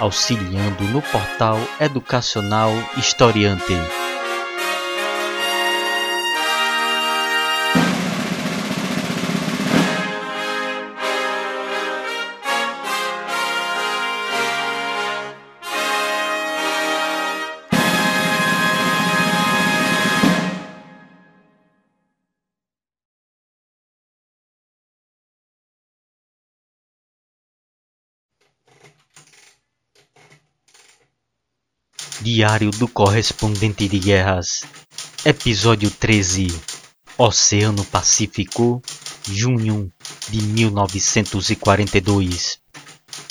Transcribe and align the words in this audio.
auxiliando 0.00 0.84
no 0.84 1.00
portal 1.02 1.58
educacional 1.80 2.70
Historiante. 2.96 3.74
Diário 32.24 32.70
do 32.70 32.88
Correspondente 32.88 33.86
de 33.86 33.98
Guerras, 33.98 34.62
Episódio 35.26 35.90
13 35.90 36.46
Oceano 37.18 37.84
Pacífico, 37.84 38.80
junho 39.30 39.92
de 40.30 40.40
1942. 40.40 42.58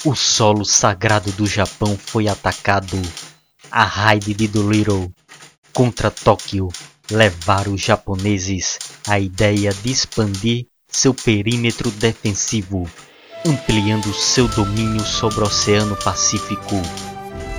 O 0.05 0.13
solo 0.13 0.63
sagrado 0.63 1.31
do 1.31 1.47
Japão 1.47 1.97
foi 1.97 2.27
atacado. 2.27 3.02
A 3.72 3.83
raid 3.83 4.31
de 4.31 4.47
Doolittle 4.47 5.11
contra 5.73 6.11
Tóquio 6.11 6.69
levaram 7.09 7.73
os 7.73 7.81
japoneses 7.81 8.78
a 9.07 9.19
ideia 9.19 9.73
de 9.73 9.89
expandir 9.89 10.67
seu 10.88 11.16
perímetro 11.16 11.89
defensivo, 11.89 12.88
ampliando 13.44 14.13
seu 14.13 14.47
domínio 14.50 15.03
sobre 15.03 15.39
o 15.39 15.47
Oceano 15.47 15.95
Pacífico. 15.95 16.80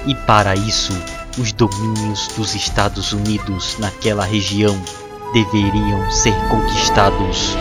E 0.07 0.15
para 0.15 0.55
isso, 0.55 0.93
os 1.39 1.53
domínios 1.53 2.29
dos 2.37 2.55
Estados 2.55 3.13
Unidos 3.13 3.77
naquela 3.79 4.25
região 4.25 4.81
deveriam 5.33 6.11
ser 6.11 6.35
conquistados. 6.49 7.57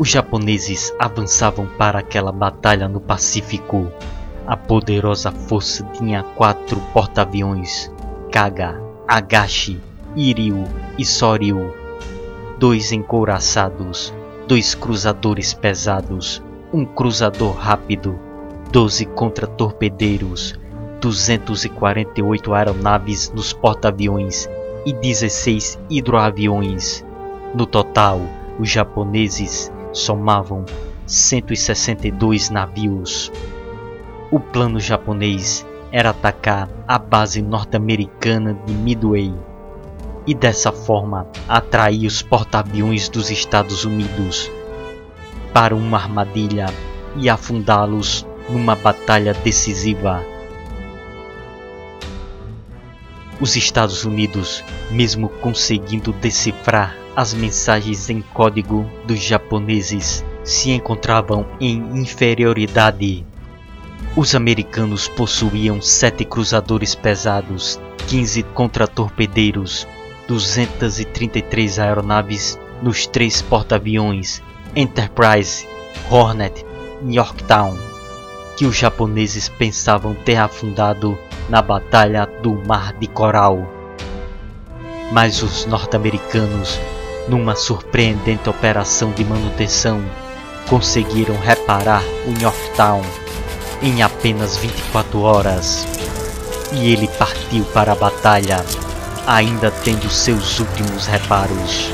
Os 0.00 0.08
japoneses 0.08 0.94
avançavam 0.96 1.66
para 1.66 1.98
aquela 1.98 2.30
batalha 2.30 2.86
no 2.86 3.00
Pacífico. 3.00 3.90
A 4.46 4.56
poderosa 4.56 5.32
força 5.32 5.82
tinha 5.92 6.22
quatro 6.22 6.80
porta-aviões: 6.92 7.92
Kaga, 8.30 8.80
Agashi, 9.08 9.80
Iryu 10.14 10.62
e 10.96 11.04
Soryu. 11.04 11.74
Dois 12.60 12.92
encouraçados, 12.92 14.14
dois 14.46 14.72
cruzadores 14.72 15.52
pesados, 15.52 16.40
um 16.72 16.84
cruzador 16.84 17.56
rápido, 17.56 18.16
12 18.70 19.04
contra-torpedeiros, 19.06 20.56
248 21.00 22.54
aeronaves 22.54 23.32
nos 23.32 23.52
porta-aviões 23.52 24.48
e 24.86 24.92
16 24.92 25.76
hidroaviões. 25.90 27.04
No 27.52 27.66
total, 27.66 28.20
os 28.60 28.70
japoneses 28.70 29.72
somavam 29.92 30.64
162 31.06 32.50
navios. 32.50 33.32
O 34.30 34.38
plano 34.38 34.78
japonês 34.78 35.66
era 35.90 36.10
atacar 36.10 36.68
a 36.86 36.98
base 36.98 37.40
norte-americana 37.40 38.54
de 38.66 38.72
Midway 38.74 39.32
e 40.26 40.34
dessa 40.34 40.70
forma 40.70 41.26
atrair 41.48 42.06
os 42.06 42.20
porta-aviões 42.20 43.08
dos 43.08 43.30
Estados 43.30 43.84
Unidos 43.84 44.50
para 45.54 45.74
uma 45.74 45.96
armadilha 45.96 46.66
e 47.16 47.30
afundá-los 47.30 48.26
numa 48.48 48.74
batalha 48.74 49.32
decisiva. 49.32 50.22
Os 53.40 53.56
Estados 53.56 54.04
Unidos, 54.04 54.64
mesmo 54.90 55.28
conseguindo 55.28 56.12
decifrar 56.12 56.94
as 57.18 57.34
mensagens 57.34 58.08
em 58.08 58.22
código 58.22 58.88
dos 59.04 59.18
japoneses, 59.18 60.24
se 60.44 60.70
encontravam 60.70 61.44
em 61.60 61.78
inferioridade. 62.00 63.26
Os 64.14 64.36
americanos 64.36 65.08
possuíam 65.08 65.82
sete 65.82 66.24
cruzadores 66.24 66.94
pesados, 66.94 67.80
15 68.06 68.44
contra-torpedeiros, 68.54 69.84
233 70.28 71.80
aeronaves 71.80 72.56
nos 72.80 73.08
três 73.08 73.42
porta-aviões 73.42 74.40
Enterprise, 74.76 75.66
Hornet 76.08 76.64
e 77.04 77.16
Yorktown, 77.16 77.76
que 78.56 78.64
os 78.64 78.76
japoneses 78.76 79.48
pensavam 79.48 80.14
ter 80.14 80.36
afundado 80.36 81.18
na 81.48 81.60
Batalha 81.60 82.26
do 82.44 82.54
Mar 82.64 82.92
de 82.92 83.08
Coral. 83.08 83.68
Mas 85.10 85.42
os 85.42 85.66
norte-americanos, 85.66 86.78
numa 87.28 87.54
surpreendente 87.54 88.48
operação 88.48 89.12
de 89.12 89.24
manutenção, 89.24 90.02
conseguiram 90.68 91.38
reparar 91.38 92.02
o 92.26 92.42
Yorktown 92.42 93.02
em 93.82 94.02
apenas 94.02 94.56
24 94.56 95.20
horas. 95.20 95.86
E 96.72 96.92
ele 96.92 97.08
partiu 97.18 97.64
para 97.66 97.92
a 97.92 97.96
batalha, 97.96 98.64
ainda 99.26 99.70
tendo 99.70 100.08
seus 100.10 100.58
últimos 100.58 101.06
reparos. 101.06 101.92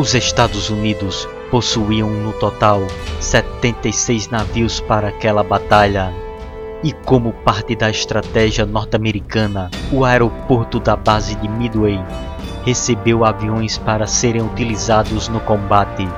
Os 0.00 0.14
Estados 0.14 0.70
Unidos 0.70 1.28
possuíam 1.50 2.08
no 2.08 2.32
total 2.32 2.80
76 3.20 4.30
navios 4.30 4.80
para 4.80 5.08
aquela 5.08 5.44
batalha. 5.44 6.10
E 6.82 6.90
como 6.90 7.34
parte 7.34 7.76
da 7.76 7.90
estratégia 7.90 8.64
norte-americana, 8.64 9.70
o 9.92 10.02
aeroporto 10.02 10.80
da 10.80 10.96
base 10.96 11.34
de 11.34 11.46
Midway 11.46 12.02
recebeu 12.64 13.26
aviões 13.26 13.76
para 13.76 14.06
serem 14.06 14.40
utilizados 14.40 15.28
no 15.28 15.38
combate. 15.40 16.08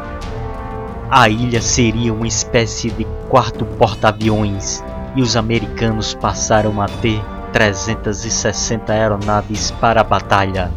A 1.11 1.29
ilha 1.29 1.61
seria 1.61 2.15
uma 2.15 2.29
espécie 2.29 2.89
de 2.89 3.05
quarto 3.29 3.65
porta-aviões 3.65 4.81
e 5.17 5.23
os 5.23 5.35
americanos 5.37 6.15
passaram 6.15 6.81
a 6.81 6.87
ter 6.87 7.21
360 7.53 8.93
aeronaves 8.93 9.73
para 9.73 10.03
a 10.03 10.05
batalha. 10.05 10.71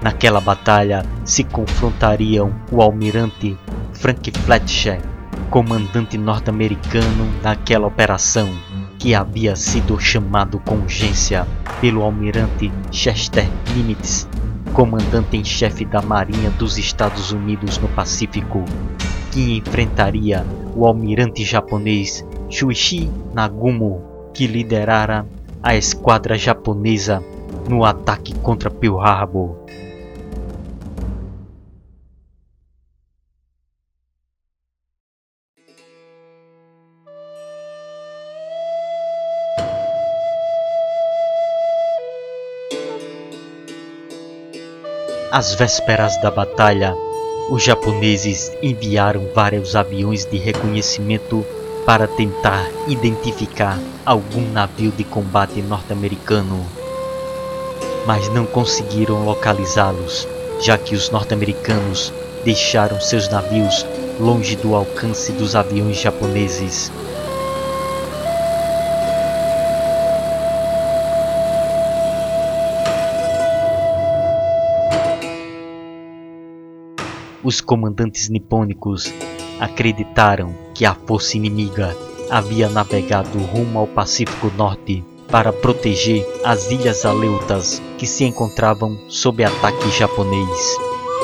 Naquela 0.00 0.40
batalha 0.40 1.04
se 1.24 1.42
confrontariam 1.42 2.54
o 2.70 2.80
almirante 2.80 3.56
Frank 3.92 4.30
Fletcher, 4.30 5.00
comandante 5.50 6.16
norte-americano 6.16 7.26
naquela 7.42 7.86
operação, 7.86 8.48
que 8.98 9.14
havia 9.14 9.56
sido 9.56 9.98
chamado 9.98 10.60
com 10.60 10.76
urgência 10.76 11.46
pelo 11.80 12.02
almirante 12.02 12.70
Chester 12.92 13.48
Nimitz, 13.74 14.28
comandante 14.72 15.36
em 15.36 15.44
chefe 15.44 15.84
da 15.84 16.00
Marinha 16.00 16.50
dos 16.50 16.78
Estados 16.78 17.32
Unidos 17.32 17.78
no 17.78 17.88
Pacífico, 17.88 18.64
que 19.32 19.58
enfrentaria 19.58 20.46
o 20.76 20.86
almirante 20.86 21.44
japonês 21.44 22.24
Shuichi 22.48 23.10
Nagumo, 23.34 24.30
que 24.32 24.46
liderara 24.46 25.26
a 25.60 25.74
esquadra 25.74 26.38
japonesa 26.38 27.22
no 27.68 27.84
ataque 27.84 28.32
contra 28.36 28.70
Pearl 28.70 29.00
Harbor. 29.00 29.56
Às 45.30 45.54
vésperas 45.54 46.18
da 46.22 46.30
batalha, 46.30 46.96
os 47.50 47.62
japoneses 47.62 48.50
enviaram 48.62 49.28
vários 49.34 49.76
aviões 49.76 50.24
de 50.24 50.38
reconhecimento 50.38 51.44
para 51.84 52.06
tentar 52.06 52.66
identificar 52.86 53.78
algum 54.06 54.50
navio 54.50 54.90
de 54.90 55.04
combate 55.04 55.60
norte-americano. 55.60 56.64
Mas 58.06 58.30
não 58.30 58.46
conseguiram 58.46 59.26
localizá-los, 59.26 60.26
já 60.62 60.78
que 60.78 60.94
os 60.94 61.10
norte-americanos 61.10 62.10
deixaram 62.42 62.98
seus 62.98 63.28
navios 63.28 63.84
longe 64.18 64.56
do 64.56 64.74
alcance 64.74 65.30
dos 65.32 65.54
aviões 65.54 66.00
japoneses. 66.00 66.90
Os 77.42 77.60
comandantes 77.60 78.28
nipônicos 78.28 79.14
acreditaram 79.60 80.52
que 80.74 80.84
a 80.84 80.92
força 80.92 81.36
inimiga 81.36 81.96
havia 82.28 82.68
navegado 82.68 83.38
rumo 83.38 83.78
ao 83.78 83.86
Pacífico 83.86 84.52
Norte 84.56 85.04
para 85.30 85.52
proteger 85.52 86.26
as 86.44 86.68
ilhas 86.70 87.04
Aleutas 87.04 87.80
que 87.96 88.06
se 88.06 88.24
encontravam 88.24 88.98
sob 89.08 89.44
ataque 89.44 89.88
japonês. 89.90 90.76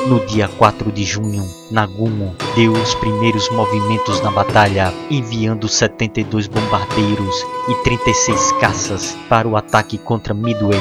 No 0.07 0.25
dia 0.25 0.47
4 0.47 0.89
de 0.89 1.03
junho, 1.03 1.43
Nagumo 1.69 2.33
deu 2.55 2.71
os 2.71 2.93
primeiros 2.95 3.49
movimentos 3.49 4.21
na 4.21 4.31
batalha, 4.31 4.93
enviando 5.09 5.67
72 5.67 6.47
bombardeiros 6.47 7.35
e 7.67 7.75
36 7.83 8.51
caças 8.53 9.17
para 9.27 9.47
o 9.47 9.57
ataque 9.57 9.97
contra 9.97 10.33
Midway. 10.33 10.79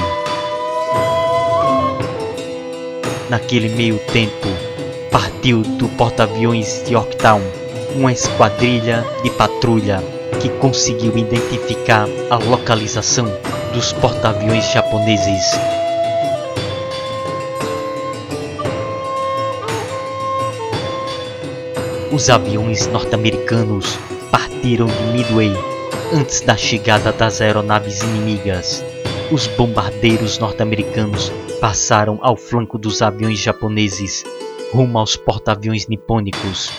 Naquele 3.31 3.71
meio 3.71 3.99
tempo, 4.13 4.74
partiu 5.15 5.63
do 5.63 5.89
porta-aviões 5.91 6.83
de 6.85 6.95
Yorktown 6.95 7.41
uma 7.95 8.11
esquadrilha 8.11 9.05
de 9.23 9.31
patrulha 9.31 10.03
que 10.43 10.49
conseguiu 10.59 11.17
identificar 11.17 12.09
a 12.29 12.35
localização 12.35 13.27
dos 13.73 13.93
porta-aviões 13.93 14.69
japoneses. 14.73 15.53
Os 22.11 22.29
aviões 22.29 22.89
norte-americanos 22.89 23.97
partiram 24.33 24.87
de 24.87 25.03
Midway 25.13 25.53
antes 26.13 26.41
da 26.41 26.57
chegada 26.57 27.13
das 27.13 27.41
aeronaves 27.41 28.03
inimigas. 28.03 28.85
Os 29.31 29.47
bombardeiros 29.47 30.41
norte-americanos 30.41 31.31
passaram 31.61 32.19
ao 32.21 32.37
flanco 32.37 32.77
dos 32.77 33.01
aviões 33.01 33.39
japoneses 33.39 34.25
rumo 34.75 34.99
aos 34.99 35.17
porta-aviões 35.17 35.87
nipônicos. 35.87 36.73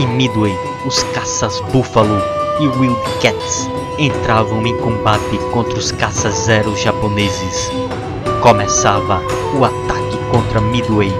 Em 0.00 0.06
Midway, 0.08 0.52
os 0.84 1.04
caças 1.14 1.60
Buffalo 1.72 2.20
e 2.58 2.66
Wildcats 2.66 3.68
entravam 4.00 4.66
em 4.66 4.76
combate 4.78 5.38
contra 5.52 5.78
os 5.78 5.92
caças 5.92 6.34
Zero 6.34 6.76
japoneses. 6.76 7.70
Começava 8.42 9.20
o 9.56 9.64
ataque 9.64 10.18
contra 10.32 10.60
Midway 10.60 11.12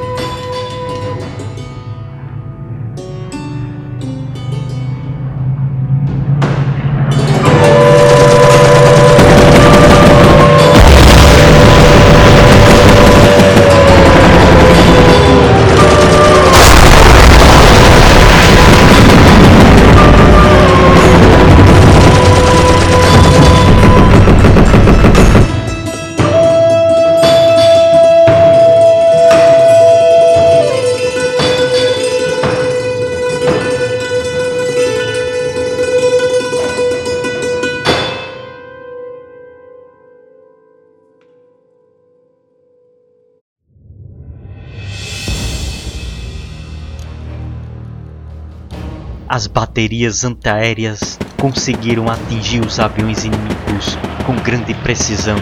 as 49.41 49.47
baterias 49.47 50.23
antiaéreas 50.23 51.19
conseguiram 51.39 52.11
atingir 52.11 52.61
os 52.61 52.79
aviões 52.79 53.25
inimigos 53.25 53.97
com 54.27 54.37
grande 54.37 54.75
precisão, 54.75 55.39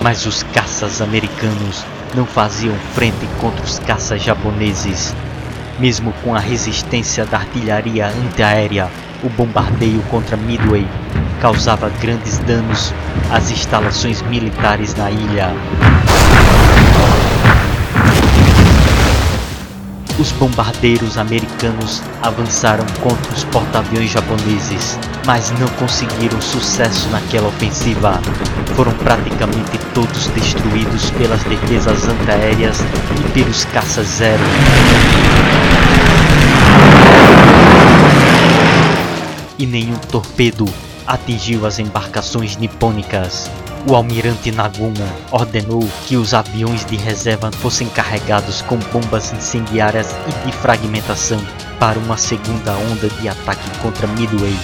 mas 0.00 0.24
os 0.24 0.42
caças 0.42 1.02
americanos 1.02 1.84
não 2.14 2.24
faziam 2.24 2.74
frente 2.94 3.26
contra 3.38 3.62
os 3.62 3.78
caças 3.80 4.22
japoneses. 4.22 5.14
Mesmo 5.78 6.14
com 6.24 6.34
a 6.34 6.38
resistência 6.38 7.26
da 7.26 7.36
artilharia 7.36 8.06
antiaérea, 8.06 8.88
o 9.22 9.28
bombardeio 9.28 10.00
contra 10.04 10.34
Midway 10.34 10.88
causava 11.38 11.90
grandes 12.00 12.38
danos 12.38 12.94
às 13.30 13.50
instalações 13.50 14.22
militares 14.22 14.94
na 14.94 15.10
ilha. 15.10 15.50
Os 20.18 20.32
bombardeiros 20.32 21.18
americanos 21.18 22.02
avançaram 22.22 22.86
contra 23.02 23.32
os 23.34 23.44
porta-aviões 23.44 24.10
japoneses, 24.10 24.98
mas 25.26 25.50
não 25.60 25.68
conseguiram 25.78 26.40
sucesso 26.40 27.06
naquela 27.10 27.48
ofensiva. 27.48 28.18
Foram 28.74 28.92
praticamente 28.92 29.76
todos 29.92 30.28
destruídos 30.28 31.10
pelas 31.10 31.42
defesas 31.44 32.08
antiaéreas 32.08 32.78
e 32.80 33.32
pelos 33.32 33.66
caças 33.66 34.06
zero. 34.06 34.42
E 39.58 39.66
nenhum 39.66 39.96
torpedo 39.96 40.66
atingiu 41.06 41.66
as 41.66 41.78
embarcações 41.78 42.56
nipônicas 42.56 43.50
o 43.88 43.94
almirante 43.94 44.50
Nagumo 44.50 44.94
ordenou 45.30 45.88
que 46.06 46.16
os 46.16 46.34
aviões 46.34 46.84
de 46.84 46.96
reserva 46.96 47.52
fossem 47.52 47.88
carregados 47.88 48.60
com 48.62 48.76
bombas 48.76 49.32
incendiárias 49.32 50.08
e 50.26 50.46
de 50.46 50.52
fragmentação 50.56 51.38
para 51.78 51.98
uma 51.98 52.16
segunda 52.16 52.72
onda 52.72 53.08
de 53.08 53.28
ataque 53.28 53.78
contra 53.78 54.08
Midway. 54.08 54.56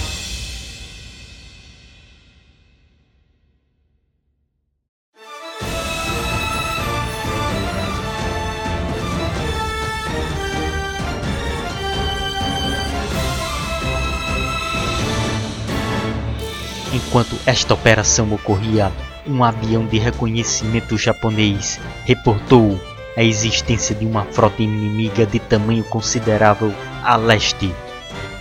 Enquanto 16.93 17.37
esta 17.47 17.73
operação 17.73 18.33
ocorria, 18.33 18.91
um 19.27 19.45
avião 19.45 19.87
de 19.87 19.99
reconhecimento 19.99 20.99
japonês 20.99 21.79
reportou 22.05 22.81
a 23.17 23.23
existência 23.23 23.95
de 23.95 24.05
uma 24.07 24.25
frota 24.25 24.63
inimiga 24.63 25.27
de 25.27 25.39
tamanho 25.39 25.85
considerável 25.85 26.73
a 27.05 27.17
leste. 27.17 27.73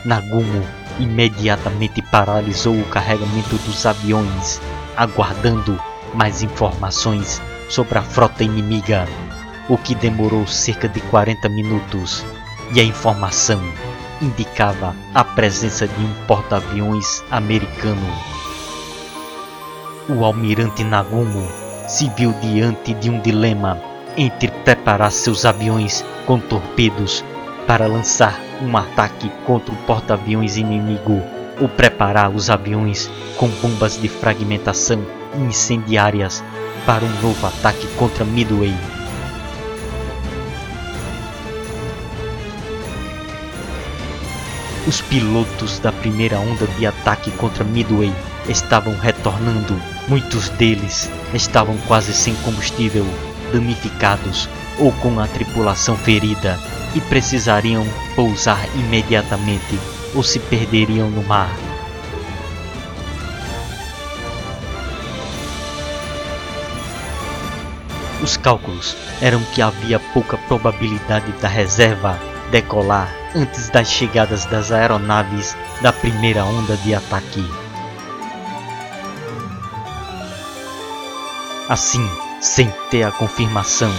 Nagumo 0.05 0.63
imediatamente 1.00 2.01
paralisou 2.01 2.75
o 2.75 2.85
carregamento 2.85 3.55
dos 3.57 3.85
aviões, 3.85 4.61
aguardando 4.97 5.79
mais 6.13 6.41
informações 6.41 7.41
sobre 7.69 7.97
a 7.97 8.01
frota 8.01 8.43
inimiga, 8.43 9.07
o 9.69 9.77
que 9.77 9.93
demorou 9.93 10.47
cerca 10.47 10.89
de 10.89 11.00
40 11.01 11.47
minutos, 11.50 12.25
e 12.73 12.79
a 12.79 12.83
informação 12.83 13.61
indicava 14.21 14.95
a 15.13 15.23
presença 15.23 15.88
de 15.88 16.01
um 16.01 16.13
porta-aviões 16.27 17.23
americano 17.29 18.40
o 20.12 20.25
almirante 20.25 20.84
Nagumo 20.84 21.48
se 21.88 22.10
viu 22.18 22.34
diante 22.41 22.94
de 22.94 23.10
um 23.10 23.20
dilema 23.20 23.82
entre 24.18 24.50
preparar 24.50 25.12
seus 25.12 25.46
aviões 25.46 26.03
com 26.25 26.39
torpedos 26.39 27.24
para 27.65 27.88
lançar 27.88 28.39
um 28.62 28.75
ataque 28.75 29.30
contra 29.46 29.74
o 29.74 29.77
porta-aviões 29.88 30.58
inimigo 30.58 31.22
ou 31.60 31.70
preparar 31.70 32.30
os 32.30 32.50
aviões 32.50 33.10
com 33.38 33.48
bombas 33.48 34.00
de 34.00 34.10
fragmentação 34.10 35.06
incendiárias 35.48 36.44
para 36.86 37.06
um 37.06 37.22
novo 37.22 37.48
ataque 37.48 37.88
contra 37.96 38.25
Midway. 38.25 38.74
Os 44.88 45.00
pilotos 45.00 45.80
da 45.80 45.91
primeira 45.91 46.39
onda 46.39 46.65
de 46.68 46.86
ataque 46.86 47.32
contra 47.32 47.63
Midway 47.63 48.12
estavam 48.50 48.96
retornando. 48.98 49.90
Muitos 50.08 50.50
deles 50.50 51.10
estavam 51.34 51.77
quase 51.88 52.13
sem 52.13 52.36
combustível, 52.36 53.05
danificados 53.51 54.50
ou 54.79 54.91
com 54.93 55.20
a 55.20 55.27
tripulação 55.27 55.96
ferida 55.96 56.60
e 56.96 57.01
precisariam 57.01 57.86
pousar 58.15 58.60
imediatamente 58.75 59.79
ou 60.13 60.24
se 60.24 60.39
perderiam 60.39 61.10
no 61.10 61.24
mar. 61.24 61.50
Os 68.22 68.38
cálculos 68.38 68.96
eram 69.20 69.41
que 69.53 69.62
havia 69.62 70.00
pouca 70.00 70.38
probabilidade 70.38 71.31
da 71.41 71.48
reserva 71.48 72.20
decolar 72.51 73.10
antes 73.36 73.70
das 73.70 73.89
chegadas 73.89 74.46
das 74.46 74.72
aeronaves 74.72 75.55
da 75.81 75.91
primeira 75.91 76.43
onda 76.46 76.77
de 76.77 76.93
ataque. 76.93 77.61
Assim, 81.71 82.05
sem 82.41 82.69
ter 82.89 83.03
a 83.03 83.11
confirmação 83.11 83.89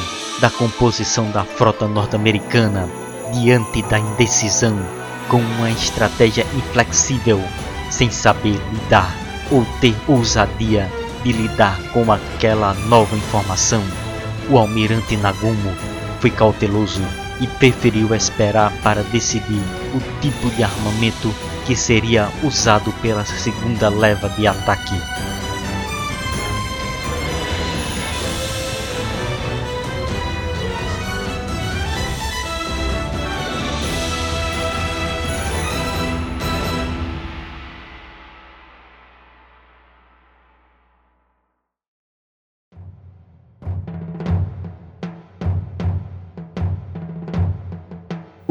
da 0.41 0.51
composição 0.51 1.31
da 1.31 1.43
frota 1.43 1.89
norte-americana 1.89 2.87
diante 3.33 3.81
da 3.85 3.99
indecisão, 3.99 4.79
com 5.27 5.39
uma 5.39 5.71
estratégia 5.71 6.47
inflexível, 6.55 7.41
sem 7.91 8.11
saber 8.11 8.61
lidar 8.71 9.11
ou 9.51 9.65
ter 9.81 9.97
ousadia 10.07 10.87
de 11.25 11.33
lidar 11.33 11.81
com 11.95 12.13
aquela 12.13 12.75
nova 12.75 13.17
informação, 13.17 13.83
o 14.51 14.59
almirante 14.59 15.17
Nagumo 15.17 15.75
foi 16.21 16.29
cauteloso 16.31 17.01
e 17.41 17.47
preferiu 17.47 18.15
esperar 18.15 18.71
para 18.83 19.03
decidir 19.05 19.63
o 19.95 20.21
tipo 20.21 20.51
de 20.51 20.63
armamento 20.63 21.35
que 21.65 21.75
seria 21.75 22.29
usado 22.45 22.93
pela 23.01 23.25
segunda 23.25 23.89
leva 23.89 24.29
de 24.29 24.47
ataque. 24.47 25.01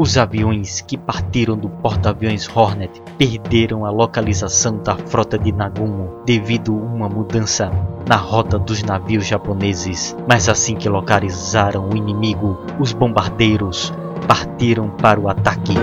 Os 0.02 0.18
aviões 0.18 0.80
que 0.80 0.98
partiram 0.98 1.56
do 1.56 1.68
porta-aviões 1.68 2.48
Hornet 2.52 3.00
perderam 3.16 3.86
a 3.86 3.90
localização 3.92 4.82
da 4.82 4.96
frota 4.96 5.38
de 5.38 5.52
Nagumo 5.52 6.24
devido 6.26 6.72
a 6.72 6.76
uma 6.76 7.08
mudança 7.08 7.70
na 8.04 8.16
rota 8.16 8.58
dos 8.58 8.82
navios 8.82 9.24
japoneses. 9.24 10.16
Mas 10.28 10.48
assim 10.48 10.74
que 10.74 10.88
localizaram 10.88 11.88
o 11.88 11.96
inimigo, 11.96 12.58
os 12.80 12.92
bombardeiros 12.92 13.92
partiram 14.26 14.90
para 14.90 15.20
o 15.20 15.28
ataque. 15.28 15.74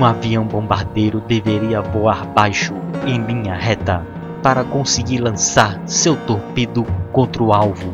Um 0.00 0.04
avião 0.06 0.46
bombardeiro 0.46 1.20
deveria 1.20 1.82
voar 1.82 2.24
baixo, 2.28 2.72
em 3.06 3.22
linha 3.22 3.54
reta, 3.54 4.02
para 4.42 4.64
conseguir 4.64 5.18
lançar 5.18 5.78
seu 5.84 6.16
torpedo 6.16 6.86
contra 7.12 7.42
o 7.42 7.52
alvo. 7.52 7.92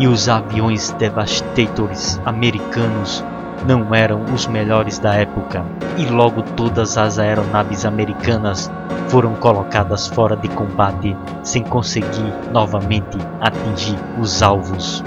E 0.00 0.08
os 0.08 0.28
aviões 0.28 0.90
Devastators 0.98 2.20
americanos 2.26 3.24
não 3.68 3.94
eram 3.94 4.24
os 4.34 4.48
melhores 4.48 4.98
da 4.98 5.14
época, 5.14 5.64
e 5.96 6.06
logo 6.06 6.42
todas 6.42 6.98
as 6.98 7.20
aeronaves 7.20 7.84
americanas 7.84 8.68
foram 9.06 9.36
colocadas 9.36 10.08
fora 10.08 10.36
de 10.36 10.48
combate 10.48 11.16
sem 11.44 11.62
conseguir 11.62 12.34
novamente 12.52 13.16
atingir 13.40 13.96
os 14.20 14.42
alvos. 14.42 15.04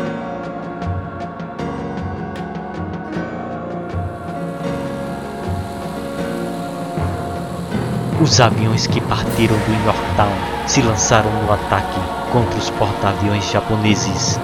Os 8.22 8.40
aviões 8.40 8.86
que 8.86 9.02
partiram 9.02 9.58
do 9.58 9.84
Yorktown 9.84 10.68
se 10.68 10.80
lançaram 10.84 11.32
no 11.42 11.52
ataque 11.52 12.00
contra 12.32 12.56
os 12.56 12.70
porta-aviões 12.70 13.50
japoneses. 13.50 14.40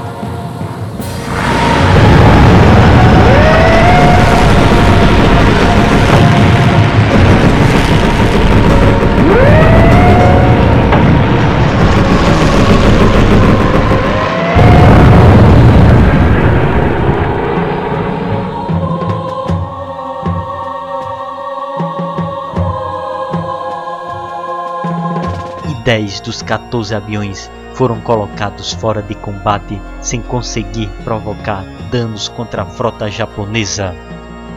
10 25.88 26.20
dos 26.20 26.42
14 26.42 26.94
aviões 26.94 27.50
foram 27.74 28.02
colocados 28.02 28.74
fora 28.74 29.02
de 29.02 29.16
combate 29.16 29.82
sem 30.02 30.22
conseguir 30.22 30.90
provocar 31.06 31.64
danos 31.90 32.28
contra 32.28 32.64
a 32.64 32.66
frota 32.66 33.10
japonesa. 33.10 33.96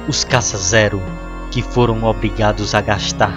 Os 0.09 0.25
caça-zero, 0.25 1.01
que 1.53 1.63
foram 1.63 2.03
obrigados 2.03 2.75
a 2.75 2.81
gastar 2.81 3.33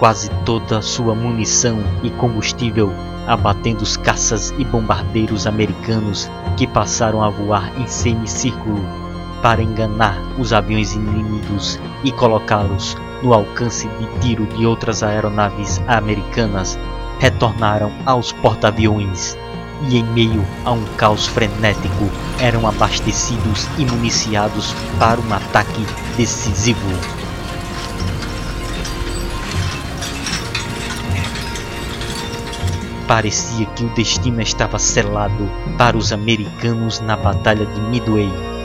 quase 0.00 0.28
toda 0.44 0.82
sua 0.82 1.14
munição 1.14 1.78
e 2.02 2.10
combustível 2.10 2.92
abatendo 3.28 3.84
os 3.84 3.96
caças 3.96 4.52
e 4.58 4.64
bombardeiros 4.64 5.46
americanos 5.46 6.28
que 6.56 6.66
passaram 6.66 7.22
a 7.22 7.30
voar 7.30 7.70
em 7.80 7.86
semicírculo 7.86 8.84
para 9.40 9.62
enganar 9.62 10.20
os 10.36 10.52
aviões 10.52 10.94
inimigos 10.94 11.78
e 12.02 12.10
colocá-los 12.10 12.96
no 13.22 13.32
alcance 13.32 13.86
de 13.86 14.18
tiro 14.18 14.46
de 14.46 14.66
outras 14.66 15.04
aeronaves 15.04 15.80
americanas, 15.86 16.76
retornaram 17.18 17.92
aos 18.04 18.32
porta-aviões 18.32 19.36
e, 19.88 19.98
em 19.98 20.04
meio 20.04 20.44
a 20.64 20.72
um 20.72 20.84
caos 20.96 21.26
frenético, 21.26 22.10
eram 22.40 22.66
abastecidos 22.66 23.68
e 23.78 23.84
municiados 23.84 24.74
para 24.98 25.20
um 25.20 25.34
ataque 25.34 25.86
decisivo. 26.16 26.80
Parecia 33.06 33.66
que 33.66 33.84
o 33.84 33.88
destino 33.90 34.40
estava 34.40 34.78
selado 34.80 35.48
para 35.78 35.96
os 35.96 36.12
americanos 36.12 37.00
na 37.00 37.16
Batalha 37.16 37.64
de 37.64 37.80
Midway. 37.82 38.55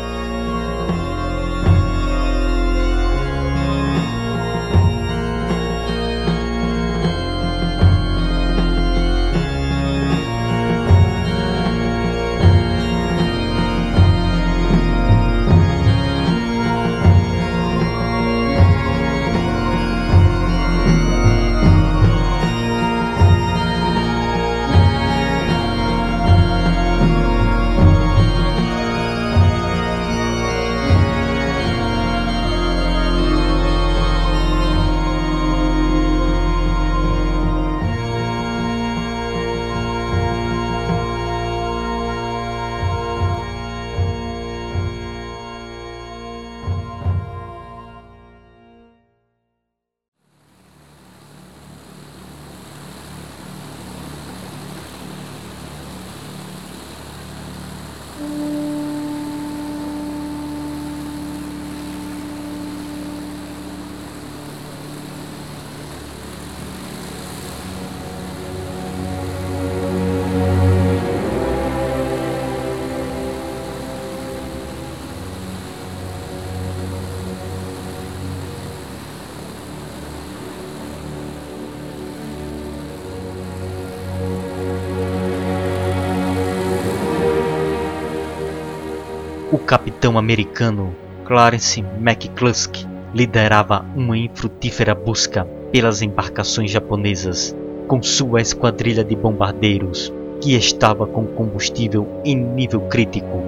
Capitão 89.72 90.18
americano 90.18 90.94
Clarence 91.24 91.82
McCluskey 91.98 92.86
liderava 93.14 93.86
uma 93.96 94.18
infrutífera 94.18 94.94
busca 94.94 95.46
pelas 95.72 96.02
embarcações 96.02 96.70
japonesas 96.70 97.56
com 97.88 98.04
sua 98.04 98.42
esquadrilha 98.42 99.02
de 99.02 99.16
bombardeiros, 99.16 100.12
que 100.42 100.58
estava 100.58 101.08
com 101.08 101.26
combustível 101.26 102.06
em 102.26 102.36
nível 102.36 102.82
crítico, 102.82 103.42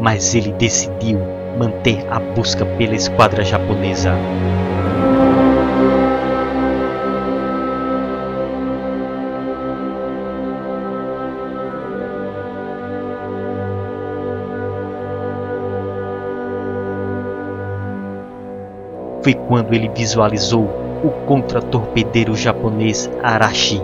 mas 0.00 0.36
ele 0.36 0.52
decidiu 0.52 1.18
manter 1.58 2.06
a 2.12 2.20
busca 2.20 2.64
pela 2.64 2.94
esquadra 2.94 3.42
japonesa. 3.42 4.12
Foi 19.26 19.34
quando 19.34 19.74
ele 19.74 19.88
visualizou 19.88 20.70
o 21.02 21.10
contra-torpedeiro 21.26 22.36
japonês 22.36 23.10
Arashi 23.24 23.82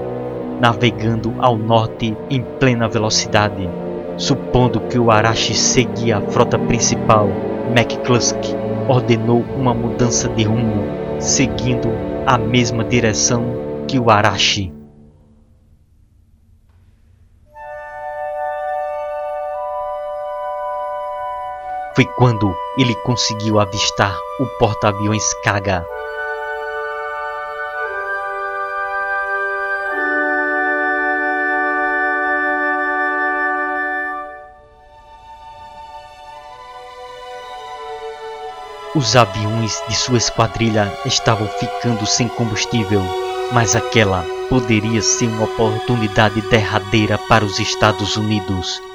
navegando 0.60 1.34
ao 1.40 1.56
norte 1.56 2.16
em 2.30 2.42
plena 2.60 2.88
velocidade. 2.88 3.68
Supondo 4.16 4.78
que 4.82 5.00
o 5.00 5.10
Arashi 5.10 5.52
seguia 5.52 6.18
a 6.18 6.20
frota 6.20 6.56
principal, 6.56 7.28
McCluskey 7.74 8.54
ordenou 8.88 9.44
uma 9.56 9.74
mudança 9.74 10.28
de 10.28 10.44
rumo, 10.44 10.84
seguindo 11.18 11.88
a 12.24 12.38
mesma 12.38 12.84
direção 12.84 13.42
que 13.88 13.98
o 13.98 14.10
Arashi. 14.10 14.72
Foi 21.94 22.06
quando 22.06 22.56
ele 22.78 22.94
conseguiu 23.04 23.60
avistar 23.60 24.16
o 24.40 24.46
porta-aviões 24.58 25.22
Kaga. 25.44 25.86
Os 38.94 39.14
aviões 39.16 39.82
de 39.88 39.94
sua 39.94 40.16
esquadrilha 40.16 40.90
estavam 41.04 41.46
ficando 41.48 42.06
sem 42.06 42.26
combustível, 42.28 43.02
mas 43.52 43.76
aquela 43.76 44.24
poderia 44.48 45.02
ser 45.02 45.26
uma 45.28 45.44
oportunidade 45.44 46.40
derradeira 46.48 47.18
para 47.18 47.44
os 47.44 47.58
Estados 47.58 48.16
Unidos. 48.16 48.91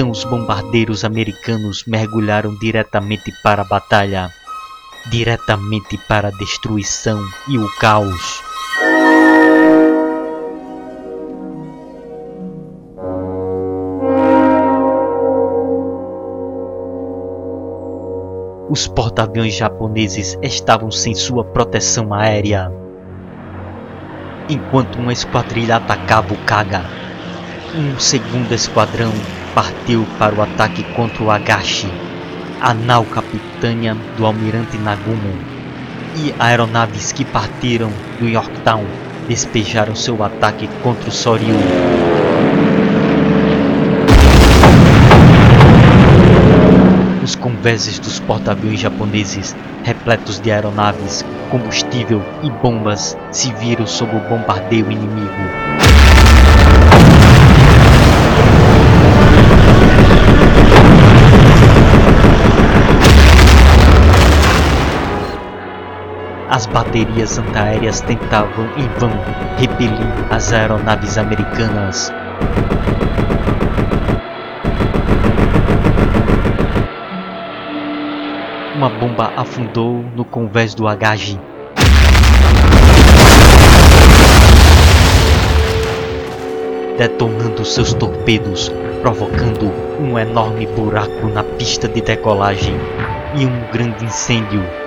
Então 0.00 0.10
os 0.10 0.24
bombardeiros 0.24 1.04
americanos 1.04 1.84
mergulharam 1.84 2.56
diretamente 2.56 3.30
para 3.42 3.60
a 3.60 3.64
batalha, 3.66 4.30
diretamente 5.10 5.98
para 6.08 6.28
a 6.28 6.30
destruição 6.30 7.22
e 7.46 7.58
o 7.58 7.68
caos. 7.78 8.42
Os 18.70 18.88
porta-aviões 18.88 19.54
japoneses 19.54 20.38
estavam 20.40 20.90
sem 20.90 21.14
sua 21.14 21.44
proteção 21.44 22.14
aérea, 22.14 22.72
enquanto 24.48 24.96
uma 24.96 25.12
esquadrilha 25.12 25.76
atacava 25.76 26.32
o 26.32 26.38
Kaga. 26.46 26.86
Um 27.74 28.00
segundo 28.00 28.50
esquadrão 28.54 29.12
partiu 29.54 30.06
para 30.18 30.34
o 30.34 30.42
ataque 30.42 30.82
contra 30.94 31.22
o 31.22 31.30
Agashi, 31.30 31.90
a 32.60 32.72
nau 32.74 33.04
capitânia 33.04 33.96
do 34.16 34.26
almirante 34.26 34.76
Nagumo, 34.78 35.34
e 36.16 36.34
aeronaves 36.38 37.12
que 37.12 37.24
partiram 37.24 37.90
do 38.18 38.28
Yorktown 38.28 38.84
despejaram 39.28 39.94
seu 39.94 40.22
ataque 40.22 40.68
contra 40.82 41.08
o 41.08 41.12
Soryu. 41.12 41.54
Os 47.22 47.36
convéses 47.36 47.98
dos 47.98 48.18
porta-aviões 48.18 48.80
japoneses, 48.80 49.54
repletos 49.84 50.40
de 50.40 50.50
aeronaves, 50.50 51.24
combustível 51.50 52.22
e 52.42 52.50
bombas, 52.50 53.16
se 53.30 53.52
viram 53.54 53.86
sob 53.86 54.16
o 54.16 54.20
bombardeio 54.20 54.90
inimigo. 54.90 55.89
As 66.50 66.66
baterias 66.66 67.38
antiaéreas 67.38 68.00
tentavam 68.00 68.66
em 68.76 68.88
vão 68.98 69.12
repelir 69.56 70.08
as 70.30 70.52
aeronaves 70.52 71.16
americanas. 71.16 72.12
Uma 78.74 78.88
bomba 78.88 79.32
afundou 79.36 80.04
no 80.16 80.24
convés 80.24 80.74
do 80.74 80.88
Agage. 80.88 81.38
Detonando 86.98 87.64
seus 87.64 87.94
torpedos, 87.94 88.72
provocando 89.02 89.72
um 90.00 90.18
enorme 90.18 90.66
buraco 90.66 91.28
na 91.28 91.44
pista 91.44 91.86
de 91.86 92.00
decolagem 92.00 92.74
e 93.36 93.46
um 93.46 93.72
grande 93.72 94.04
incêndio. 94.04 94.79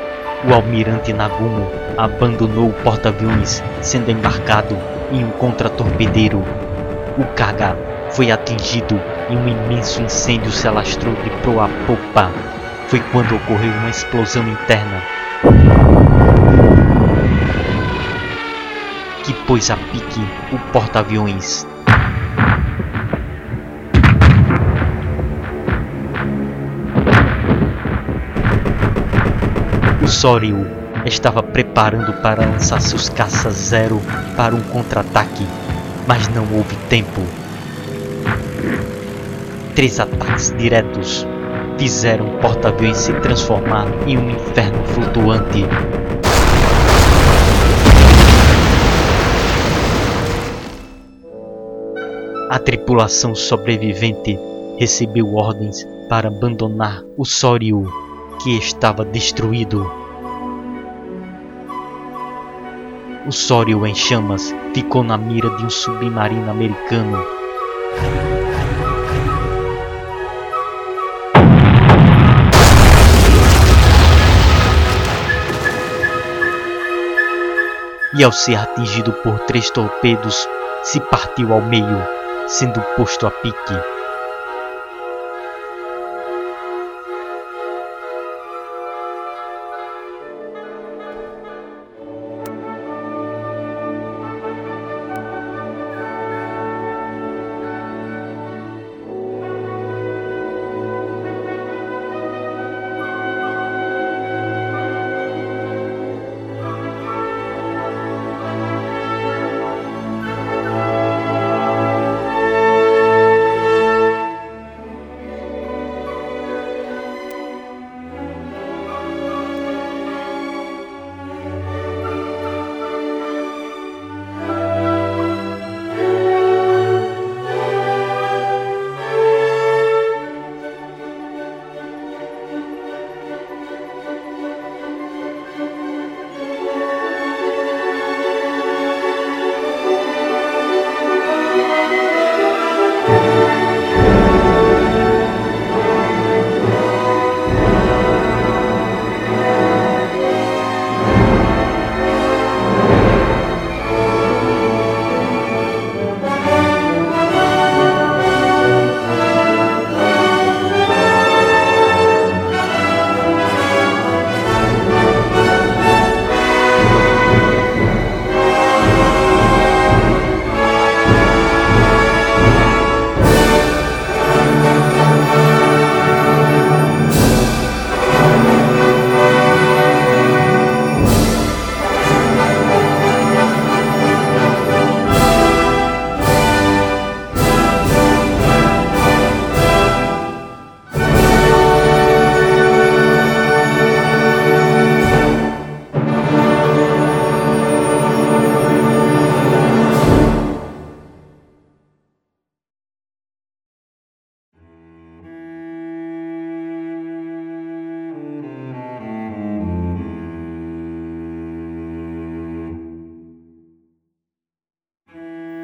O 0.46 0.54
almirante 0.54 1.14
Nagumo 1.14 1.66
abandonou 1.98 2.68
o 2.68 2.74
porta-aviões, 2.84 3.64
sendo 3.82 4.12
embarcado 4.12 4.78
em 5.12 5.24
um 5.24 5.32
contratorpedeiro. 5.32 6.40
O 7.18 7.24
Kaga 7.34 7.78
foi 8.10 8.30
atingido 8.30 9.00
e 9.30 9.38
um 9.38 9.48
imenso 9.48 10.02
incêndio 10.02 10.52
se 10.52 10.68
alastrou 10.68 11.14
de 11.16 11.30
proa 11.42 11.66
a 11.66 11.70
popa. 11.86 12.30
Foi 12.88 13.00
quando 13.12 13.36
ocorreu 13.36 13.72
uma 13.72 13.90
explosão 13.90 14.44
interna 14.50 15.02
que 19.24 19.34
pôs 19.46 19.72
a 19.72 19.78
pique 19.78 20.22
o 20.52 20.60
porta-aviões. 20.74 21.73
Soryu 30.24 30.66
estava 31.06 31.44
preparando 31.44 32.14
para 32.22 32.46
lançar 32.46 32.80
seus 32.80 33.10
caças 33.10 33.56
zero 33.56 34.00
para 34.38 34.56
um 34.56 34.62
contra-ataque, 34.62 35.46
mas 36.08 36.30
não 36.30 36.44
houve 36.44 36.78
tempo. 36.88 37.20
Três 39.76 40.00
ataques 40.00 40.56
diretos 40.58 41.28
fizeram 41.78 42.26
o 42.28 42.40
porta-aviões 42.40 42.96
se 42.96 43.12
transformar 43.16 43.86
em 44.08 44.18
um 44.18 44.30
inferno 44.30 44.82
flutuante. 44.86 45.66
A 52.50 52.60
tripulação 52.60 53.36
sobrevivente 53.36 54.40
recebeu 54.80 55.36
ordens 55.36 55.86
para 56.08 56.30
abandonar 56.30 57.04
o 57.18 57.26
Soryu, 57.26 57.92
que 58.42 58.58
estava 58.58 59.04
destruído. 59.04 60.03
O 63.26 63.32
Soryu 63.32 63.88
em 63.88 63.96
chamas 63.96 64.54
ficou 64.74 65.02
na 65.02 65.18
mira 65.18 65.50
de 65.52 65.66
um 65.66 65.70
submarino 65.70 66.52
americano. 66.52 67.26
E 78.14 78.22
ao 78.22 78.32
ser 78.34 78.58
atingido 78.58 79.14
por 79.14 79.40
três 79.46 79.70
torpedos, 79.70 80.46
se 80.84 81.00
partiu 81.00 81.54
ao 81.54 81.62
meio, 81.62 82.06
sendo 82.48 82.82
posto 82.98 83.26
a 83.26 83.32
pique. 83.32 83.93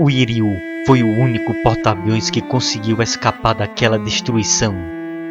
O 0.01 0.09
Iryu 0.09 0.55
foi 0.85 1.03
o 1.03 1.19
único 1.19 1.53
porta-aviões 1.61 2.29
que 2.29 2.41
conseguiu 2.41 3.01
escapar 3.01 3.53
daquela 3.53 3.99
destruição. 3.99 4.73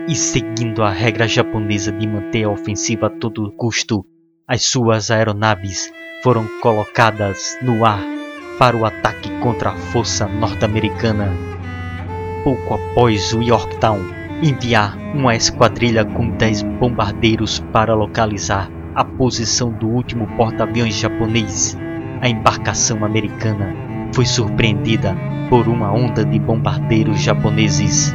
E 0.06 0.14
seguindo 0.14 0.82
a 0.82 0.90
regra 0.90 1.26
japonesa 1.26 1.90
de 1.90 2.06
manter 2.06 2.44
a 2.44 2.50
ofensiva 2.50 3.06
a 3.06 3.10
todo 3.10 3.50
custo, 3.52 4.04
as 4.46 4.66
suas 4.66 5.10
aeronaves 5.10 5.90
foram 6.22 6.46
colocadas 6.60 7.58
no 7.62 7.82
ar 7.82 8.02
para 8.58 8.76
o 8.76 8.84
ataque 8.84 9.30
contra 9.38 9.70
a 9.70 9.74
força 9.74 10.28
norte-americana. 10.28 11.32
Pouco 12.44 12.74
após 12.74 13.32
o 13.32 13.40
Yorktown 13.40 14.00
enviar 14.42 14.98
uma 15.14 15.34
esquadrilha 15.34 16.04
com 16.04 16.28
10 16.28 16.62
bombardeiros 16.78 17.58
para 17.72 17.94
localizar 17.94 18.70
a 18.94 19.02
posição 19.02 19.72
do 19.72 19.88
último 19.88 20.26
porta-aviões 20.36 20.94
japonês, 20.94 21.74
a 22.20 22.28
embarcação 22.28 23.02
americana 23.02 23.87
foi 24.12 24.26
surpreendida 24.26 25.16
por 25.48 25.68
uma 25.68 25.92
onda 25.92 26.24
de 26.24 26.38
bombardeiros 26.38 27.20
japoneses. 27.20 28.14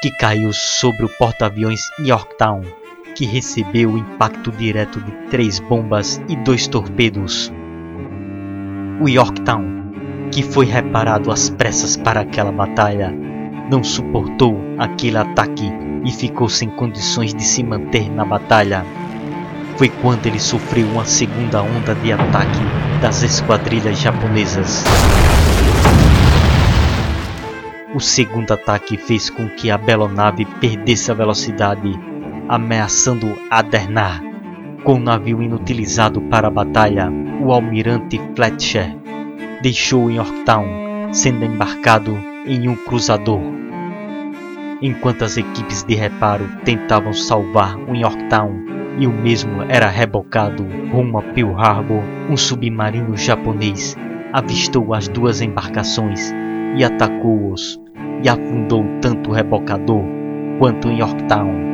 que 0.00 0.12
caiu 0.12 0.52
sobre 0.52 1.04
o 1.04 1.08
porta-aviões 1.08 1.80
Yorktown, 1.98 2.62
que 3.16 3.26
recebeu 3.26 3.90
o 3.92 3.98
impacto 3.98 4.52
direto 4.52 5.00
de 5.00 5.10
três 5.28 5.58
bombas 5.58 6.20
e 6.28 6.36
dois 6.36 6.68
torpedos. 6.68 7.52
O 9.00 9.08
Yorktown, 9.08 9.92
que 10.32 10.42
foi 10.42 10.66
reparado 10.66 11.30
às 11.30 11.48
pressas 11.48 11.96
para 11.96 12.20
aquela 12.22 12.50
batalha, 12.50 13.14
não 13.70 13.84
suportou 13.84 14.60
aquele 14.76 15.16
ataque 15.16 15.70
e 16.04 16.10
ficou 16.10 16.48
sem 16.48 16.68
condições 16.68 17.32
de 17.32 17.44
se 17.44 17.62
manter 17.62 18.10
na 18.10 18.24
batalha. 18.24 18.84
Foi 19.76 19.88
quando 19.88 20.26
ele 20.26 20.40
sofreu 20.40 20.84
uma 20.88 21.04
segunda 21.04 21.62
onda 21.62 21.94
de 21.94 22.12
ataque 22.12 22.58
das 23.00 23.22
esquadrilhas 23.22 24.00
japonesas. 24.00 24.82
O 27.94 28.00
segundo 28.00 28.52
ataque 28.52 28.96
fez 28.96 29.30
com 29.30 29.48
que 29.48 29.70
a 29.70 29.78
bela 29.78 30.08
nave 30.08 30.44
perdesse 30.60 31.12
a 31.12 31.14
velocidade, 31.14 31.96
ameaçando 32.48 33.32
adernar. 33.48 34.27
Com 34.84 34.94
o 34.94 34.98
navio 34.98 35.42
inutilizado 35.42 36.20
para 36.22 36.48
a 36.48 36.50
batalha, 36.50 37.10
o 37.40 37.52
almirante 37.52 38.20
Fletcher 38.34 38.96
deixou 39.62 40.10
Yorktown, 40.10 41.12
sendo 41.12 41.44
embarcado 41.44 42.16
em 42.46 42.68
um 42.68 42.76
cruzador. 42.76 43.40
Enquanto 44.80 45.24
as 45.24 45.36
equipes 45.36 45.82
de 45.82 45.94
reparo 45.94 46.48
tentavam 46.64 47.12
salvar 47.12 47.76
o 47.76 47.94
Yorktown 47.94 48.52
e 48.98 49.06
o 49.06 49.12
mesmo 49.12 49.62
era 49.68 49.88
rebocado 49.88 50.64
rumo 50.92 51.18
a 51.18 51.22
Pearl 51.22 51.58
Harbor, 51.58 52.02
um 52.30 52.36
submarino 52.36 53.16
japonês 53.16 53.96
avistou 54.32 54.94
as 54.94 55.08
duas 55.08 55.40
embarcações 55.40 56.32
e 56.76 56.84
atacou-os 56.84 57.80
e 58.22 58.28
afundou 58.28 58.84
tanto 59.00 59.30
o 59.30 59.32
rebocador 59.32 60.04
quanto 60.58 60.90
Yorktown. 60.90 61.67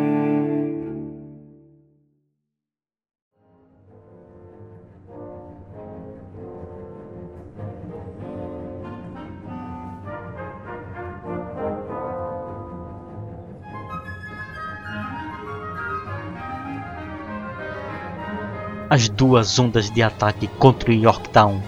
As 18.91 19.09
duas 19.09 19.59
ondas 19.59 19.91
de 19.91 20.03
ataque 20.03 20.47
contra 20.47 20.93
Yorktown 20.93 21.61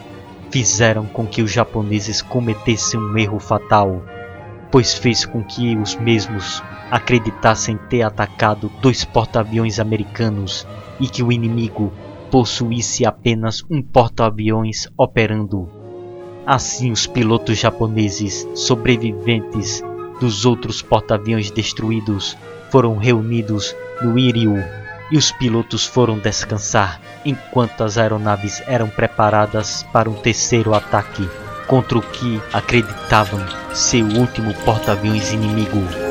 fizeram 0.50 1.06
com 1.06 1.26
que 1.26 1.40
os 1.40 1.50
japoneses 1.50 2.20
cometessem 2.20 3.00
um 3.00 3.16
erro 3.16 3.40
fatal, 3.40 4.02
pois 4.70 4.92
fez 4.92 5.24
com 5.24 5.42
que 5.42 5.74
os 5.76 5.96
mesmos 5.96 6.62
acreditassem 6.90 7.78
ter 7.88 8.02
atacado 8.02 8.70
dois 8.82 9.02
porta-aviões 9.02 9.80
americanos 9.80 10.66
e 11.00 11.08
que 11.08 11.22
o 11.22 11.32
inimigo 11.32 11.90
possuísse 12.30 13.06
apenas 13.06 13.64
um 13.70 13.80
porta-aviões 13.80 14.86
operando. 14.96 15.70
Assim, 16.46 16.92
os 16.92 17.06
pilotos 17.06 17.58
japoneses 17.58 18.46
sobreviventes 18.54 19.82
dos 20.20 20.44
outros 20.44 20.82
porta-aviões 20.82 21.50
destruídos 21.50 22.36
foram 22.70 22.98
reunidos 22.98 23.74
no 24.02 24.18
Iryu 24.18 24.62
e 25.10 25.16
os 25.16 25.30
pilotos 25.32 25.86
foram 25.86 26.18
descansar 26.18 27.00
enquanto 27.24 27.82
as 27.82 27.98
aeronaves 27.98 28.62
eram 28.66 28.88
preparadas 28.88 29.82
para 29.92 30.10
um 30.10 30.14
terceiro 30.14 30.74
ataque 30.74 31.28
contra 31.66 31.98
o 31.98 32.02
que 32.02 32.40
acreditavam 32.52 33.44
ser 33.74 34.02
o 34.02 34.18
último 34.18 34.54
porta-aviões 34.64 35.32
inimigo. 35.32 36.05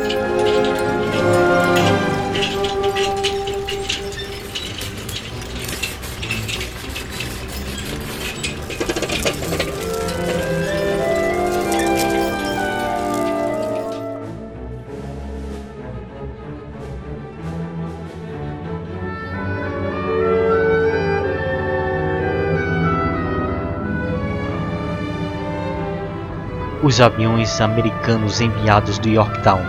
Os 26.95 27.01
aviões 27.01 27.59
americanos 27.59 28.39
enviados 28.39 28.97
do 28.99 29.09
Yorktown, 29.09 29.59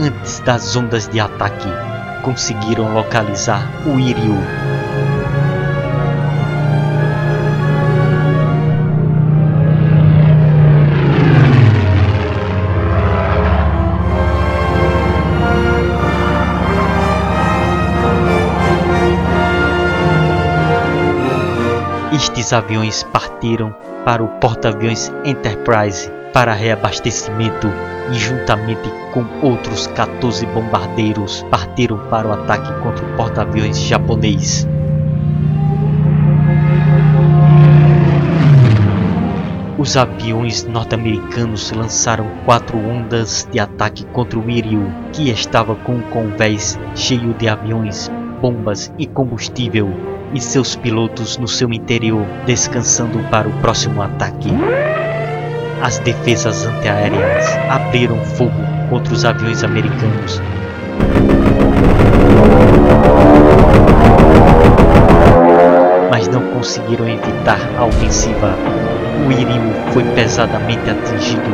antes 0.00 0.40
das 0.40 0.74
ondas 0.74 1.06
de 1.06 1.20
ataque, 1.20 1.68
conseguiram 2.24 2.92
localizar 2.92 3.70
o 3.86 4.00
Iryu. 4.00 4.34
Estes 22.12 22.52
aviões 22.52 23.04
partiram 23.04 23.72
para 24.04 24.24
o 24.24 24.26
porta-aviões 24.40 25.12
Enterprise 25.24 26.15
para 26.36 26.52
reabastecimento 26.52 27.66
e, 28.12 28.14
juntamente 28.14 28.92
com 29.10 29.24
outros 29.40 29.86
14 29.86 30.44
bombardeiros, 30.44 31.42
partiram 31.50 31.96
para 32.10 32.28
o 32.28 32.32
ataque 32.34 32.70
contra 32.82 33.06
o 33.06 33.16
porta-aviões 33.16 33.80
japonês. 33.80 34.68
Os 39.78 39.96
aviões 39.96 40.64
norte-americanos 40.64 41.72
lançaram 41.72 42.26
quatro 42.44 42.76
ondas 42.76 43.48
de 43.50 43.58
ataque 43.58 44.04
contra 44.04 44.38
o 44.38 44.50
Iryu, 44.50 44.92
que 45.14 45.30
estava 45.30 45.74
com 45.74 45.94
um 45.94 46.02
convés 46.02 46.78
cheio 46.94 47.32
de 47.32 47.48
aviões, 47.48 48.10
bombas 48.42 48.92
e 48.98 49.06
combustível, 49.06 49.88
e 50.34 50.40
seus 50.42 50.76
pilotos 50.76 51.38
no 51.38 51.48
seu 51.48 51.72
interior 51.72 52.26
descansando 52.44 53.20
para 53.30 53.48
o 53.48 53.52
próximo 53.62 54.02
ataque 54.02 54.50
as 55.82 55.98
defesas 55.98 56.66
antiaéreas 56.66 57.46
abriram 57.70 58.18
fogo 58.24 58.52
contra 58.88 59.12
os 59.12 59.24
aviões 59.24 59.62
americanos. 59.62 60.40
Mas 66.10 66.28
não 66.28 66.42
conseguiram 66.52 67.08
evitar 67.08 67.60
a 67.78 67.84
ofensiva. 67.84 68.54
O 69.26 69.32
Iril 69.32 69.72
foi 69.92 70.04
pesadamente 70.14 70.88
atingido 70.90 71.50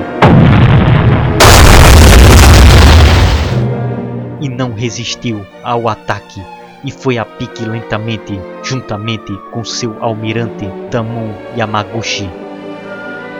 e 4.41 4.49
não 4.49 4.73
resistiu 4.73 5.47
ao 5.63 5.89
ataque 5.89 6.43
e 6.85 6.91
foi 6.91 7.17
a 7.17 7.25
pique 7.25 7.65
lentamente, 7.65 8.39
juntamente 8.63 9.33
com 9.53 9.65
seu 9.65 9.97
almirante 10.03 10.69
Tamon 10.91 11.33
Yamaguchi 11.57 12.29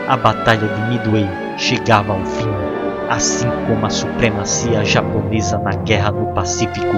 a 0.07 0.17
Batalha 0.17 0.67
de 0.67 0.81
Midway 0.89 1.29
chegava 1.57 2.13
ao 2.13 2.25
fim, 2.25 2.49
assim 3.09 3.47
como 3.67 3.85
a 3.85 3.89
supremacia 3.89 4.83
japonesa 4.83 5.57
na 5.57 5.71
Guerra 5.71 6.11
do 6.11 6.25
Pacífico. 6.33 6.97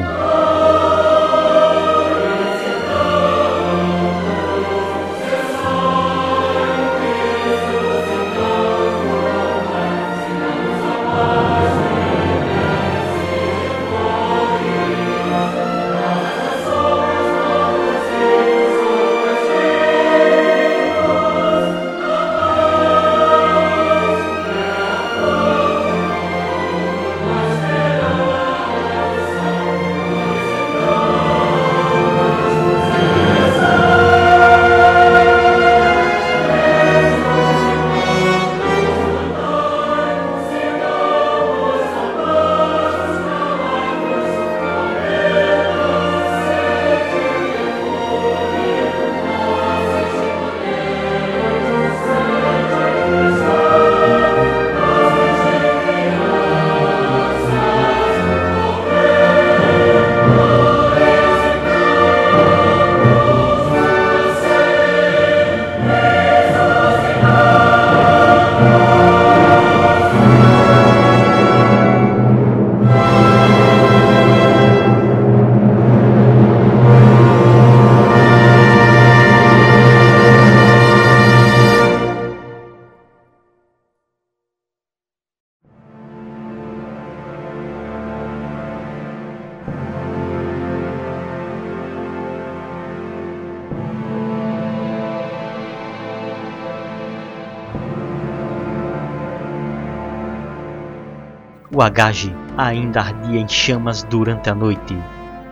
O 101.85 101.87
agage 101.87 102.35
ainda 102.57 102.99
ardia 102.99 103.39
em 103.39 103.47
chamas 103.47 104.01
durante 104.01 104.49
a 104.49 104.55
noite, 104.55 104.97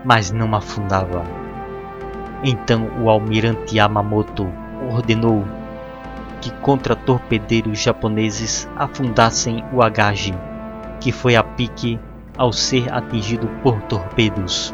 mas 0.03 0.31
não 0.31 0.55
afundava. 0.55 1.23
Então 2.43 2.89
o 2.99 3.07
almirante 3.07 3.77
Yamamoto 3.77 4.51
ordenou 4.91 5.45
que 6.41 6.49
contra-torpedeiros 6.53 7.83
japoneses 7.83 8.67
afundassem 8.75 9.63
o 9.71 9.83
agage, 9.83 10.33
que 10.99 11.11
foi 11.11 11.35
a 11.35 11.43
pique 11.43 11.99
ao 12.35 12.51
ser 12.51 12.91
atingido 12.91 13.47
por 13.61 13.79
torpedos. 13.83 14.73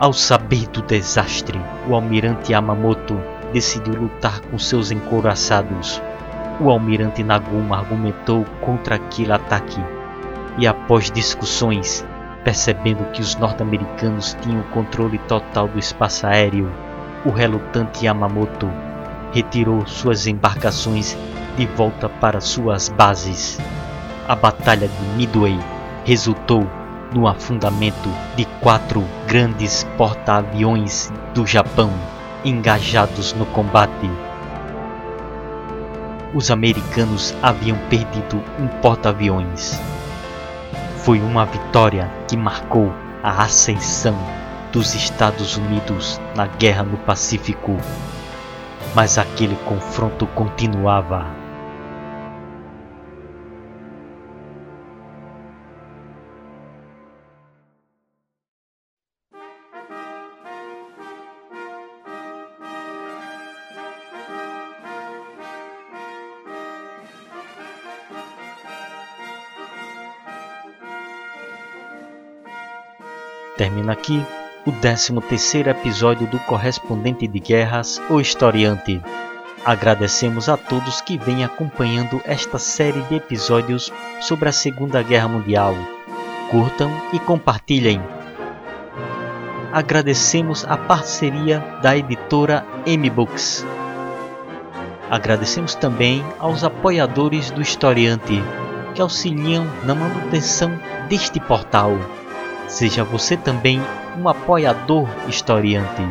Ao 0.00 0.12
saber 0.12 0.68
do 0.68 0.80
desastre, 0.80 1.60
o 1.88 1.94
almirante 1.94 2.52
Yamamoto 2.52 3.20
decidiu 3.52 3.94
lutar 3.94 4.40
com 4.42 4.56
seus 4.56 4.92
encouraçados. 4.92 6.00
O 6.60 6.70
almirante 6.70 7.24
Naguma 7.24 7.78
argumentou 7.78 8.44
contra 8.60 8.94
aquele 8.94 9.32
ataque 9.32 9.82
e, 10.56 10.68
após 10.68 11.10
discussões, 11.10 12.06
percebendo 12.44 13.10
que 13.10 13.20
os 13.20 13.34
norte-americanos 13.34 14.36
tinham 14.40 14.62
controle 14.72 15.18
total 15.26 15.66
do 15.66 15.80
espaço 15.80 16.28
aéreo, 16.28 16.70
o 17.24 17.30
relutante 17.30 18.06
Yamamoto 18.06 18.70
retirou 19.32 19.84
suas 19.84 20.28
embarcações 20.28 21.18
de 21.56 21.66
volta 21.66 22.08
para 22.08 22.40
suas 22.40 22.88
bases. 22.88 23.58
A 24.28 24.36
Batalha 24.36 24.86
de 24.86 25.04
Midway 25.16 25.58
resultou 26.04 26.64
no 27.12 27.26
afundamento 27.26 28.08
de 28.36 28.44
quatro 28.60 29.04
grandes 29.26 29.84
porta-aviões 29.96 31.12
do 31.34 31.46
Japão 31.46 31.90
engajados 32.44 33.32
no 33.32 33.46
combate. 33.46 34.10
Os 36.34 36.50
americanos 36.50 37.34
haviam 37.42 37.78
perdido 37.88 38.42
um 38.58 38.68
porta-aviões. 38.80 39.80
Foi 40.98 41.20
uma 41.20 41.46
vitória 41.46 42.10
que 42.28 42.36
marcou 42.36 42.92
a 43.22 43.42
ascensão 43.42 44.16
dos 44.72 44.94
Estados 44.94 45.56
Unidos 45.56 46.20
na 46.36 46.46
guerra 46.46 46.82
no 46.82 46.98
Pacífico. 46.98 47.76
Mas 48.94 49.18
aquele 49.18 49.56
confronto 49.64 50.26
continuava. 50.28 51.47
Aqui 73.88 74.22
o 74.66 74.70
13º 74.70 75.68
episódio 75.68 76.26
do 76.26 76.38
Correspondente 76.40 77.26
de 77.26 77.40
Guerras, 77.40 77.98
o 78.10 78.20
Historiante. 78.20 79.00
Agradecemos 79.64 80.46
a 80.46 80.58
todos 80.58 81.00
que 81.00 81.16
vêm 81.16 81.42
acompanhando 81.42 82.20
esta 82.26 82.58
série 82.58 83.00
de 83.02 83.14
episódios 83.14 83.90
sobre 84.20 84.50
a 84.50 84.52
Segunda 84.52 85.02
Guerra 85.02 85.28
Mundial. 85.28 85.74
Curtam 86.50 86.90
e 87.14 87.18
compartilhem. 87.18 87.98
Agradecemos 89.72 90.66
a 90.66 90.76
parceria 90.76 91.60
da 91.82 91.96
editora 91.96 92.66
M-Books. 92.84 93.66
Agradecemos 95.08 95.74
também 95.74 96.22
aos 96.38 96.62
apoiadores 96.62 97.50
do 97.50 97.62
Historiante, 97.62 98.42
que 98.94 99.00
auxiliam 99.00 99.66
na 99.84 99.94
manutenção 99.94 100.78
deste 101.08 101.40
portal. 101.40 101.96
Seja 102.68 103.02
você 103.02 103.34
também 103.34 103.80
um 104.18 104.28
apoiador 104.28 105.08
historiante. 105.26 106.06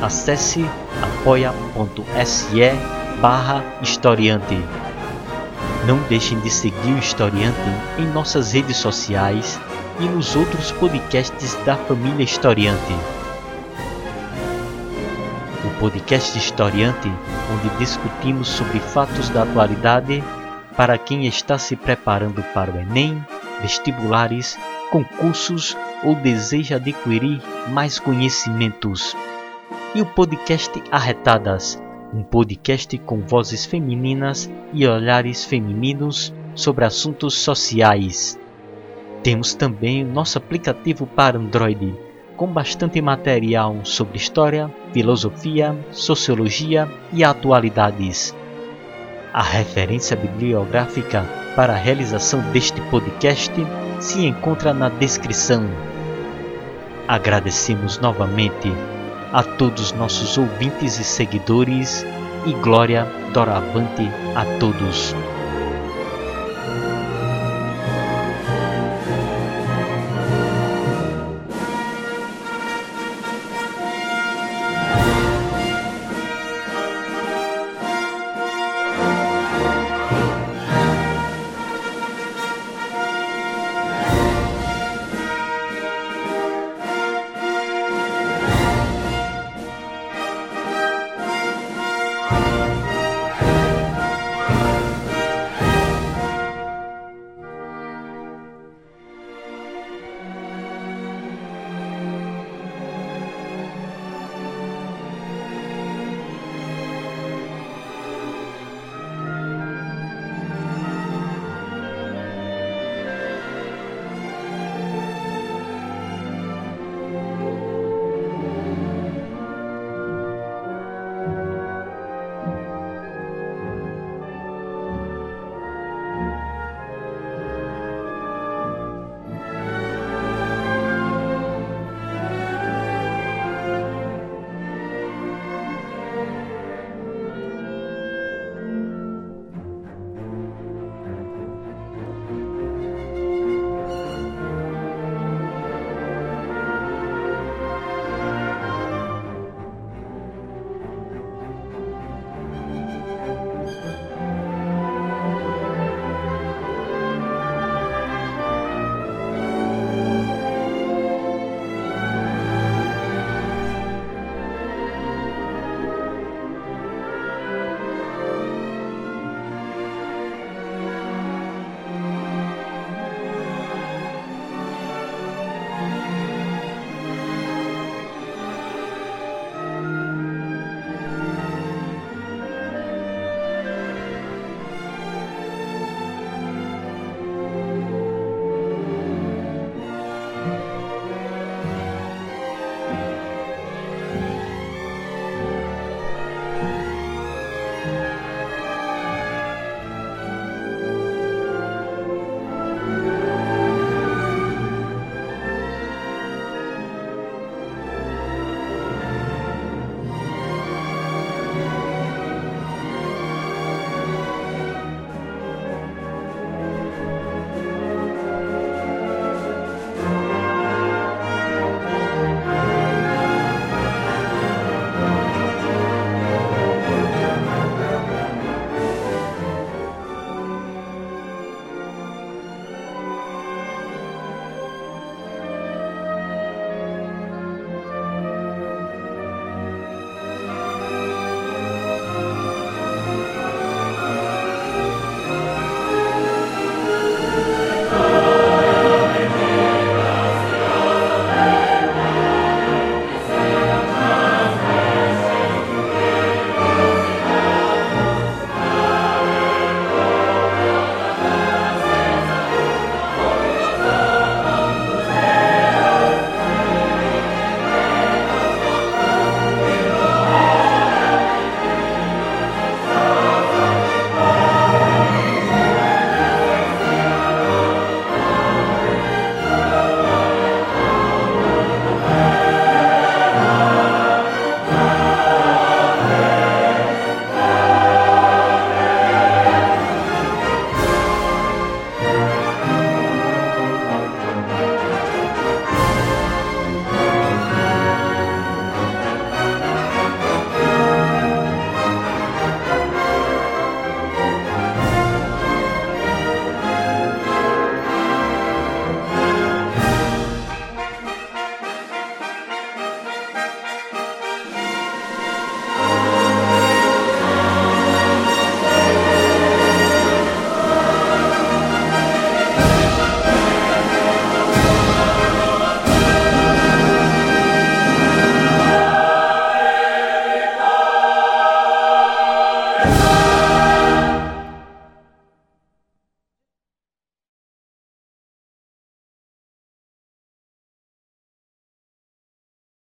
Acesse 0.00 0.64
apoia.se 1.02 2.70
barra 3.20 3.64
historiante. 3.82 4.56
Não 5.84 5.98
deixem 6.08 6.38
de 6.40 6.50
seguir 6.50 6.92
o 6.92 6.98
Historiante 6.98 7.58
em 7.98 8.06
nossas 8.06 8.52
redes 8.52 8.76
sociais 8.76 9.58
e 9.98 10.04
nos 10.04 10.36
outros 10.36 10.70
podcasts 10.72 11.54
da 11.64 11.76
família 11.76 12.22
Historiante. 12.22 12.94
O 15.64 15.80
podcast 15.80 16.38
Historiante, 16.38 17.12
onde 17.52 17.76
discutimos 17.78 18.48
sobre 18.48 18.78
fatos 18.78 19.28
da 19.28 19.42
atualidade 19.42 20.22
para 20.76 20.98
quem 20.98 21.26
está 21.26 21.58
se 21.58 21.74
preparando 21.74 22.42
para 22.54 22.70
o 22.70 22.78
Enem, 22.78 23.24
vestibulares, 23.60 24.58
concursos 24.96 25.76
ou 26.02 26.14
deseja 26.14 26.76
adquirir 26.76 27.42
mais 27.68 27.98
conhecimentos. 27.98 29.14
E 29.94 30.00
o 30.00 30.06
podcast 30.06 30.82
Arretadas, 30.90 31.82
um 32.14 32.22
podcast 32.22 32.96
com 32.98 33.20
vozes 33.20 33.66
femininas 33.66 34.50
e 34.72 34.86
olhares 34.86 35.44
femininos 35.44 36.32
sobre 36.54 36.86
assuntos 36.86 37.34
sociais. 37.34 38.40
Temos 39.22 39.52
também 39.52 40.02
nosso 40.02 40.38
aplicativo 40.38 41.06
para 41.06 41.36
Android, 41.36 41.94
com 42.34 42.46
bastante 42.46 43.02
material 43.02 43.80
sobre 43.84 44.16
história, 44.16 44.72
filosofia, 44.94 45.76
sociologia 45.90 46.90
e 47.12 47.22
atualidades. 47.22 48.34
A 49.36 49.42
referência 49.42 50.16
bibliográfica 50.16 51.22
para 51.54 51.74
a 51.74 51.76
realização 51.76 52.40
deste 52.52 52.80
podcast 52.90 53.52
se 54.00 54.24
encontra 54.24 54.72
na 54.72 54.88
descrição. 54.88 55.68
Agradecemos 57.06 57.98
novamente 57.98 58.72
a 59.34 59.42
todos 59.42 59.92
nossos 59.92 60.38
ouvintes 60.38 60.98
e 60.98 61.04
seguidores 61.04 62.02
e 62.46 62.54
glória 62.54 63.06
doravante 63.34 64.10
a 64.34 64.58
todos. 64.58 65.14